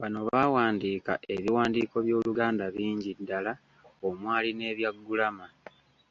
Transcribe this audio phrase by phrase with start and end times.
[0.00, 3.52] Bano baawandiika ebiwandiiko by’Oluganda bingi ddala
[4.06, 5.46] omwali n'ebya ggulama.